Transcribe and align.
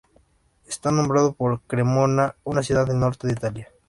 Está 0.65 0.89
nombrado 0.89 1.33
por 1.33 1.61
Cremona, 1.67 2.35
una 2.43 2.63
ciudad 2.63 2.87
del 2.87 2.97
norte 2.99 3.27
de 3.27 3.33
Italia. 3.33 3.67